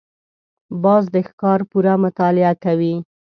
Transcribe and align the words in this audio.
باز 0.83 1.03
د 1.13 1.15
ښکار 1.27 1.59
پوره 1.69 1.93
مطالعه 2.03 2.53
کوي 2.63 2.93